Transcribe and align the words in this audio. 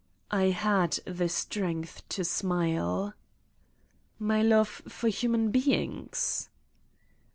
''I 0.41 0.45
had 0.45 0.93
the 1.05 1.29
strength 1.29 2.01
to 2.09 2.23
smile: 2.23 3.13
"My 4.17 4.41
love 4.41 4.81
for 4.87 5.09
human 5.09 5.51
beings?" 5.51 6.49